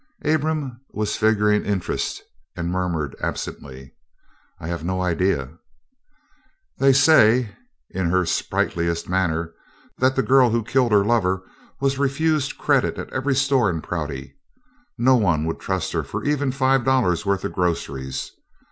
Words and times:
Abram 0.25 0.81
was 0.93 1.15
figuring 1.15 1.63
interest 1.63 2.23
and 2.55 2.71
murmured 2.71 3.15
absently: 3.21 3.93
"I 4.59 4.67
have 4.67 4.83
no 4.83 4.99
idea." 4.99 5.51
"They 6.79 6.91
say," 6.91 7.55
in 7.91 8.09
her 8.09 8.25
sprightliest 8.25 9.07
manner, 9.07 9.53
"that 9.99 10.15
that 10.15 10.23
girl 10.23 10.49
who 10.49 10.63
killed 10.63 10.91
her 10.91 11.05
lover 11.05 11.43
was 11.79 11.99
refused 11.99 12.57
credit 12.57 12.97
at 12.97 13.13
every 13.13 13.35
store 13.35 13.69
in 13.69 13.79
Prouty. 13.83 14.33
No 14.97 15.15
one 15.17 15.45
would 15.45 15.59
trust 15.59 15.91
her 15.93 16.01
for 16.01 16.23
even 16.23 16.51
five 16.51 16.83
dollars' 16.83 17.23
worth 17.23 17.43
of 17.45 17.53
groceries. 17.53 18.31